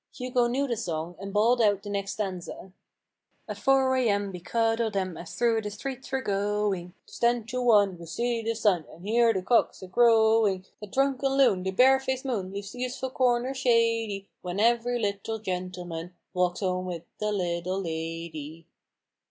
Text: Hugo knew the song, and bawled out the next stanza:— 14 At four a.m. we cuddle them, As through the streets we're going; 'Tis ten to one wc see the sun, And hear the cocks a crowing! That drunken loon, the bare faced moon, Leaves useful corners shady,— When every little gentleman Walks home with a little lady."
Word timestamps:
Hugo 0.17 0.47
knew 0.47 0.65
the 0.65 0.77
song, 0.77 1.15
and 1.19 1.31
bawled 1.31 1.61
out 1.61 1.83
the 1.83 1.89
next 1.91 2.13
stanza:— 2.13 2.53
14 3.45 3.45
At 3.49 3.57
four 3.59 3.95
a.m. 3.97 4.31
we 4.31 4.39
cuddle 4.39 4.89
them, 4.89 5.15
As 5.15 5.35
through 5.35 5.61
the 5.61 5.69
streets 5.69 6.11
we're 6.11 6.23
going; 6.23 6.95
'Tis 7.05 7.19
ten 7.19 7.45
to 7.45 7.61
one 7.61 7.97
wc 7.99 8.07
see 8.07 8.41
the 8.41 8.55
sun, 8.55 8.83
And 8.91 9.03
hear 9.05 9.31
the 9.31 9.43
cocks 9.43 9.83
a 9.83 9.87
crowing! 9.87 10.65
That 10.79 10.93
drunken 10.93 11.37
loon, 11.37 11.61
the 11.61 11.69
bare 11.69 11.99
faced 11.99 12.25
moon, 12.25 12.51
Leaves 12.51 12.73
useful 12.73 13.11
corners 13.11 13.57
shady,— 13.59 14.27
When 14.41 14.59
every 14.59 14.97
little 14.99 15.37
gentleman 15.37 16.15
Walks 16.33 16.61
home 16.61 16.87
with 16.87 17.03
a 17.21 17.31
little 17.31 17.79
lady." 17.79 18.65